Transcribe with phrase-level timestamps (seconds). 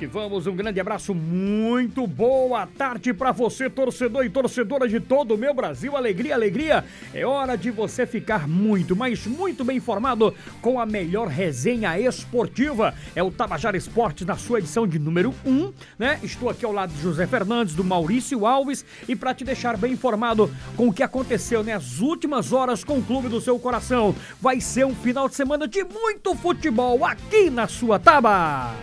[0.00, 5.34] que vamos, um grande abraço, muito boa tarde para você, torcedor e torcedora de todo
[5.34, 5.94] o meu Brasil.
[5.94, 6.84] Alegria, alegria.
[7.12, 12.94] É hora de você ficar muito, mas muito bem informado com a melhor resenha esportiva.
[13.14, 16.18] É o Tabajara Esportes na sua edição de número 1, né?
[16.22, 19.92] Estou aqui ao lado de José Fernandes, do Maurício Alves e para te deixar bem
[19.92, 24.14] informado com o que aconteceu nas últimas horas com o clube do seu coração.
[24.40, 28.74] Vai ser um final de semana de muito futebol aqui na sua Taba.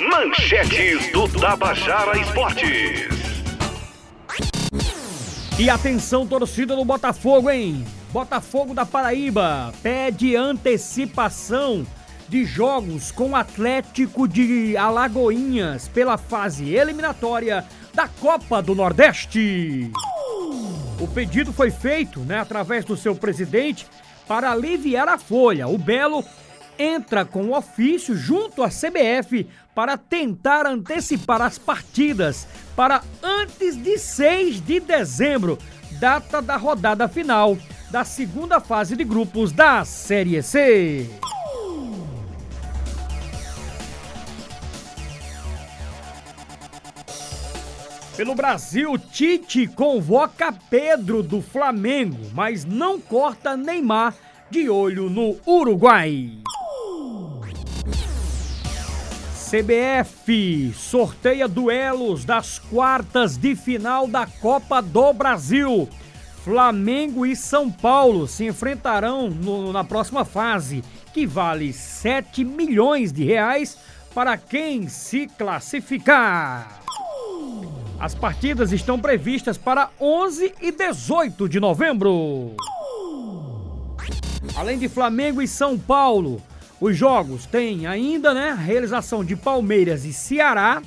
[0.00, 3.08] Manchetes do Tabajara Esportes.
[5.58, 7.84] E atenção, torcida do Botafogo, hein?
[8.12, 11.84] Botafogo da Paraíba pede antecipação
[12.28, 19.90] de jogos com o Atlético de Alagoinhas pela fase eliminatória da Copa do Nordeste.
[21.00, 23.84] O pedido foi feito, né, através do seu presidente,
[24.28, 25.66] para aliviar a folha.
[25.66, 26.24] O Belo
[26.78, 34.60] entra com ofício junto à CBF para tentar antecipar as partidas para antes de 6
[34.60, 35.58] de dezembro,
[35.98, 37.56] data da rodada final
[37.90, 41.08] da segunda fase de grupos da Série C.
[48.16, 54.12] Pelo Brasil, Tite convoca Pedro do Flamengo, mas não corta Neymar
[54.50, 56.38] de olho no Uruguai.
[59.48, 65.88] CBF sorteia duelos das quartas de final da Copa do Brasil.
[66.44, 73.24] Flamengo e São Paulo se enfrentarão no, na próxima fase, que vale 7 milhões de
[73.24, 73.78] reais
[74.14, 76.82] para quem se classificar.
[77.98, 82.54] As partidas estão previstas para 11 e 18 de novembro.
[84.54, 86.42] Além de Flamengo e São Paulo,
[86.80, 90.80] os jogos têm ainda, né, a realização de Palmeiras e Ceará,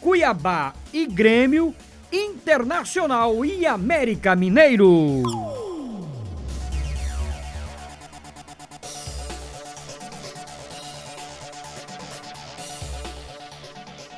[0.00, 1.74] Cuiabá e Grêmio,
[2.12, 5.22] Internacional e América Mineiro.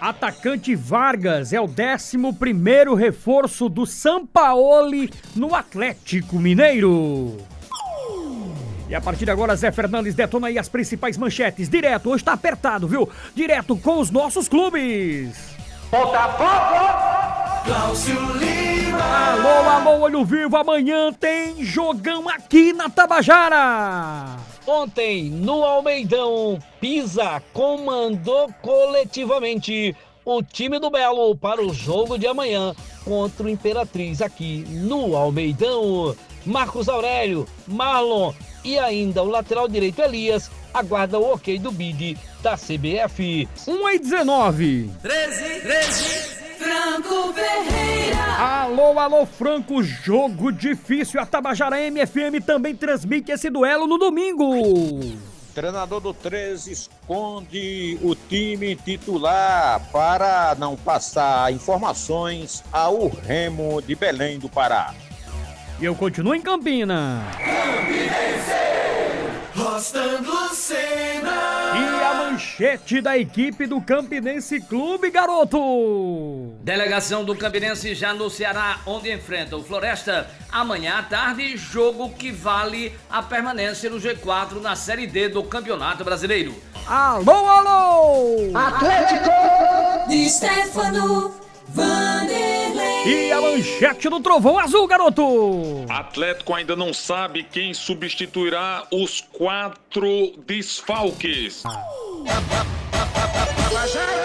[0.01, 7.52] Atacante Vargas é o 11 reforço do Sampaoli no Atlético Mineiro.
[8.93, 11.67] E a partir de agora, Zé Fernandes detona aí as principais manchetes.
[11.67, 13.09] Direto, hoje tá apertado, viu?
[13.35, 15.35] Direto com os nossos clubes.
[15.91, 17.65] Botafogo!
[17.65, 18.99] Cláudio Lima!
[19.01, 24.37] Alô, alô, olho vivo, amanhã tem jogão aqui na Tabajara.
[24.67, 32.75] Ontem, no Almeidão, Pisa comandou coletivamente o time do Belo para o jogo de amanhã
[33.07, 36.15] contra o Imperatriz aqui no Almeidão.
[36.45, 42.57] Marcos Aurélio, Marlon e ainda o lateral direito Elias aguarda o ok do bid da
[42.57, 43.49] CBF.
[43.67, 44.91] 1 e 19.
[45.03, 46.43] 13, 13.
[46.59, 48.23] Franco Ferreira.
[48.39, 51.21] Alô, alô, Franco, jogo difícil.
[51.21, 55.01] A Tabajara MFM também transmite esse duelo no domingo.
[55.55, 64.39] Treinador do 13 esconde o time titular para não passar informações ao Remo de Belém
[64.39, 64.95] do Pará.
[65.79, 67.27] E eu continuo em Campina.
[67.37, 68.32] Campinense.
[69.55, 71.31] Rostando Lucena.
[71.75, 76.55] E a manchete da equipe do Campinense Clube, garoto.
[76.63, 82.31] Delegação do Campinense já no Ceará, onde enfrenta o Floresta amanhã à tarde, jogo que
[82.31, 86.55] vale a permanência no G4 na Série D do Campeonato Brasileiro.
[86.87, 88.57] Alô, alô!
[88.57, 91.35] Atlético de Stefano
[91.69, 92.32] Vanderlei.
[93.53, 95.85] E manchete do Trovão Azul, garoto.
[95.89, 101.63] Atlético ainda não sabe quem substituirá os quatro desfalques.
[103.69, 104.22] Tabajara